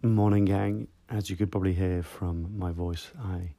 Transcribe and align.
Morning, 0.00 0.44
gang. 0.44 0.86
As 1.08 1.28
you 1.28 1.34
could 1.34 1.50
probably 1.50 1.72
hear 1.72 2.04
from 2.04 2.56
my 2.56 2.70
voice, 2.70 3.10
I 3.20 3.50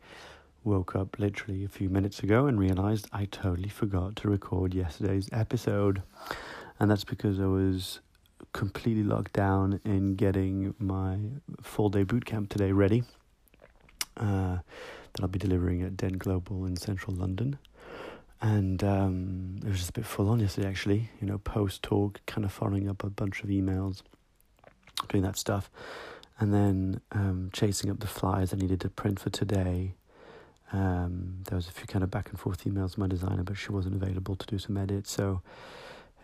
woke 0.64 0.96
up 0.96 1.19
literally 1.19 1.65
a 1.65 1.68
few 1.68 1.90
minutes 1.90 2.22
ago 2.22 2.48
and 2.48 2.58
realized 2.58 3.10
I 3.12 3.26
totally 3.26 3.68
forgot 3.68 4.15
to 4.18 4.29
record 4.29 4.73
yesterday's 4.73 5.28
episode. 5.33 6.02
And 6.79 6.89
that's 6.89 7.04
because 7.04 7.41
I 7.41 7.46
was 7.46 7.99
completely 8.54 9.04
locked 9.04 9.33
down 9.33 9.81
in 9.83 10.15
getting 10.15 10.75
my 10.79 11.17
full 11.62 11.89
day 11.89 12.05
bootcamp 12.05 12.47
today 12.47 12.71
ready. 12.71 13.03
Uh, 14.15 14.60
that 15.12 15.21
I'll 15.21 15.28
be 15.28 15.40
delivering 15.40 15.81
at 15.81 15.97
Den 15.97 16.13
Global 16.13 16.65
in 16.65 16.77
central 16.77 17.17
London. 17.17 17.59
And 18.41 18.81
um, 18.81 19.59
it 19.61 19.67
was 19.67 19.79
just 19.79 19.89
a 19.89 19.93
bit 19.93 20.05
full 20.05 20.29
on 20.29 20.39
yesterday, 20.39 20.69
actually. 20.69 21.09
You 21.19 21.27
know, 21.27 21.37
post 21.37 21.83
talk, 21.83 22.21
kind 22.27 22.45
of 22.45 22.53
following 22.53 22.87
up 22.89 23.03
a 23.03 23.09
bunch 23.09 23.43
of 23.43 23.49
emails, 23.49 24.03
doing 25.09 25.23
that 25.23 25.35
stuff 25.35 25.69
and 26.39 26.53
then 26.53 27.01
um, 27.11 27.49
chasing 27.51 27.91
up 27.91 27.99
the 27.99 28.07
flyers 28.07 28.54
I 28.54 28.57
needed 28.57 28.79
to 28.82 28.89
print 28.89 29.19
for 29.19 29.29
today. 29.29 29.95
Um, 30.71 31.39
there 31.50 31.55
was 31.55 31.68
a 31.68 31.71
few 31.71 31.86
kind 31.87 32.04
of 32.04 32.12
back 32.12 32.30
and 32.30 32.40
forth 32.40 32.64
emails 32.64 32.91
with 32.91 33.00
my 33.00 33.08
designer, 33.08 33.44
but 33.44 33.58
she 33.58 33.72
wasn't 33.72 33.95
available 34.02 34.36
to 34.36 34.45
do 34.45 34.58
some 34.58 34.78
edits, 34.78 35.12
so 35.12 35.41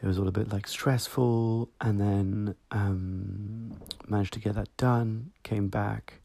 it 0.02 0.08
was 0.08 0.18
all 0.18 0.28
a 0.28 0.32
bit 0.32 0.52
like 0.52 0.68
stressful. 0.68 1.70
And 1.82 2.00
then 2.00 2.56
um, 2.72 3.74
managed 4.08 4.34
to 4.34 4.40
get 4.40 4.56
that 4.56 4.76
done. 4.78 5.32
Came 5.44 5.68
back, 5.68 6.22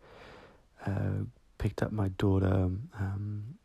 uh, 0.86 1.24
picked 1.58 1.82
up 1.82 1.90
my 1.90 2.08
daughter, 2.08 2.70
um, 2.98 3.58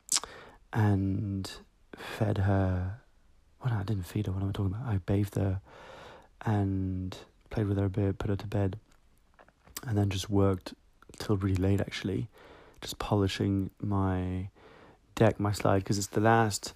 and 0.74 1.52
fed 1.96 2.40
her. 2.40 3.02
Well, 3.64 3.74
I 3.74 3.84
didn't 3.84 4.06
feed 4.06 4.28
her. 4.28 4.32
What 4.32 4.42
am 4.42 4.50
I 4.50 4.52
talking 4.52 4.74
about? 4.74 4.88
I 4.88 4.98
bathed 4.98 5.36
her 5.36 5.62
and 6.46 7.16
played 7.50 7.68
with 7.68 7.78
her 7.78 7.86
a 7.86 7.90
bit, 7.90 8.18
put 8.18 8.30
her 8.30 8.36
to 8.36 8.48
bed 8.48 8.80
and 9.88 9.98
then 9.98 10.10
just 10.10 10.30
worked 10.30 10.74
till 11.18 11.38
really 11.38 11.56
late 11.56 11.82
actually, 11.82 12.28
just 12.82 13.00
polishing 13.00 13.70
my 13.82 14.50
deck, 15.16 15.40
my 15.40 15.52
slide, 15.52 15.80
because 15.80 15.98
it's 15.98 16.08
the 16.08 16.20
last 16.20 16.74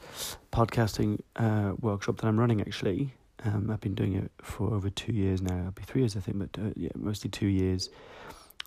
podcasting 0.52 1.20
uh, 1.36 1.74
workshop 1.80 2.18
that 2.18 2.28
I'm 2.28 2.40
running 2.40 2.62
actually. 2.62 3.14
Um, 3.46 3.70
I've 3.72 3.82
been 3.82 3.96
doing 3.96 4.16
it 4.16 4.32
for 4.42 4.74
over 4.74 4.90
two 4.90 5.14
years 5.14 5.42
now. 5.42 5.58
It'll 5.60 5.72
be 5.72 5.84
three 5.84 6.02
years, 6.02 6.18
I 6.18 6.20
think, 6.20 6.40
but 6.40 6.62
uh, 6.62 6.72
yeah, 6.76 6.90
mostly 6.96 7.30
two 7.30 7.48
years. 7.48 7.90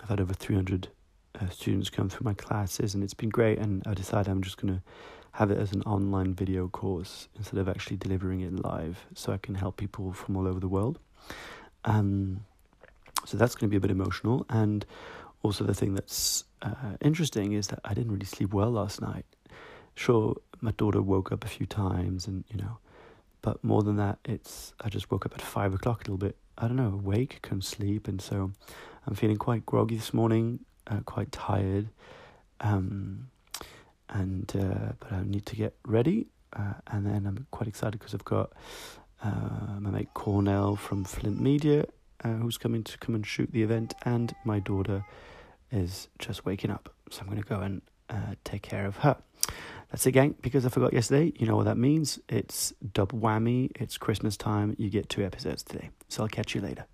I've 0.03 0.09
had 0.09 0.21
over 0.21 0.33
300 0.33 0.89
uh, 1.41 1.49
students 1.51 1.91
come 1.91 2.09
through 2.09 2.25
my 2.25 2.35
classes, 2.35 2.95
and 2.95 3.05
it's 3.05 3.15
been 3.15 3.29
great. 3.29 3.59
And 3.59 3.83
I 3.87 3.95
decided 3.95 4.31
I'm 4.31 4.43
just 4.43 4.57
going 4.57 4.75
to 4.75 4.83
have 5.33 5.51
it 5.51 5.59
as 5.59 5.73
an 5.73 5.83
online 5.83 6.35
video 6.35 6.69
course 6.69 7.29
instead 7.37 7.59
of 7.59 7.69
actually 7.69 7.97
delivering 7.97 8.41
it 8.41 8.65
live, 8.65 9.07
so 9.15 9.33
I 9.33 9.39
can 9.39 9.55
help 9.55 9.77
people 9.77 10.13
from 10.13 10.37
all 10.37 10.47
over 10.47 10.61
the 10.61 10.69
world. 10.69 10.99
Um, 11.85 12.45
so 13.25 13.37
that's 13.37 13.55
going 13.55 13.69
to 13.69 13.71
be 13.71 13.77
a 13.77 13.81
bit 13.81 13.91
emotional. 13.91 14.47
And 14.49 14.85
also, 15.43 15.65
the 15.65 15.75
thing 15.75 15.95
that's 15.95 16.45
uh, 16.63 16.97
interesting 17.01 17.53
is 17.53 17.69
that 17.69 17.81
I 17.85 17.95
didn't 17.95 18.13
really 18.13 18.27
sleep 18.27 18.53
well 18.53 18.71
last 18.71 19.01
night. 19.01 19.25
Sure, 19.95 20.37
my 20.61 20.71
daughter 20.73 21.03
woke 21.03 21.33
up 21.33 21.45
a 21.45 21.49
few 21.49 21.67
times, 21.67 22.27
and 22.27 22.45
you 22.49 22.57
know, 22.57 22.79
but 23.43 23.63
more 23.65 23.83
than 23.83 23.97
that, 23.97 24.19
it's 24.25 24.73
I 24.81 24.89
just 24.89 25.11
woke 25.11 25.27
up 25.27 25.35
at 25.35 25.43
five 25.43 25.75
o'clock 25.75 26.03
a 26.03 26.05
little 26.05 26.19
bit. 26.19 26.37
I 26.57 26.69
don't 26.69 26.77
know, 26.77 26.93
awake, 26.93 27.41
couldn't 27.43 27.63
sleep, 27.63 28.07
and 28.07 28.21
so 28.21 28.53
I'm 29.07 29.15
feeling 29.15 29.37
quite 29.37 29.67
groggy 29.67 29.97
this 29.97 30.15
morning, 30.15 30.61
uh, 30.87 31.01
quite 31.05 31.33
tired. 31.33 31.89
Um, 32.61 33.29
and 34.09 34.53
uh, 34.55 34.93
but 35.01 35.13
I 35.13 35.25
need 35.25 35.47
to 35.47 35.57
get 35.57 35.75
ready, 35.85 36.29
uh, 36.53 36.75
and 36.87 37.07
then 37.07 37.27
I'm 37.27 37.47
quite 37.51 37.67
excited 37.67 37.99
because 37.99 38.15
I've 38.15 38.25
got 38.25 38.53
uh, 39.25 39.81
my 39.81 39.91
mate 39.91 40.15
Cornell 40.15 40.77
from 40.77 41.05
Flint 41.05 41.41
Media 41.41 41.87
uh, 42.25 42.35
who's 42.35 42.59
coming 42.59 42.83
to 42.85 42.99
come 42.99 43.15
and 43.15 43.27
shoot 43.27 43.51
the 43.53 43.63
event, 43.63 43.95
and 44.05 44.35
my 44.45 44.59
daughter 44.59 45.05
is 45.71 46.09
just 46.19 46.45
waking 46.45 46.71
up. 46.71 46.93
So 47.11 47.21
I'm 47.21 47.27
going 47.27 47.43
to 47.43 47.49
go 47.49 47.61
and 47.61 47.83
uh, 48.09 48.35
take 48.45 48.63
care 48.63 48.87
of 48.87 48.97
her. 48.99 49.17
That's 49.91 50.07
it, 50.07 50.13
gang. 50.13 50.35
Because 50.41 50.65
I 50.65 50.69
forgot 50.69 50.93
yesterday, 50.93 51.33
you 51.37 51.47
know 51.47 51.57
what 51.57 51.65
that 51.65 51.77
means. 51.77 52.19
It's 52.29 52.73
double 52.93 53.19
whammy. 53.19 53.71
It's 53.75 53.99
Christmas 53.99 54.37
time. 54.37 54.75
You 54.79 54.89
get 54.89 55.09
two 55.09 55.25
episodes 55.25 55.63
today. 55.63 55.91
So 56.09 56.23
I'll 56.23 56.29
catch 56.29 56.55
you 56.55 56.61
later. 56.61 56.87